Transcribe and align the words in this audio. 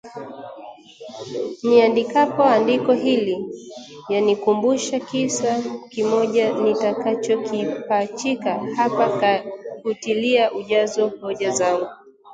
Niandikapo 1.67 2.41
andiko 2.57 2.91
hili 3.03 3.35
yanikumbusha 4.11 4.99
kisa 4.99 5.51
kimoja 5.89 6.53
nitakachokipachika 6.61 8.59
hapa 8.75 9.39
kutilia 9.81 10.51
ujazo 10.51 11.07
hoja 11.21 11.51
zangu 11.51 11.89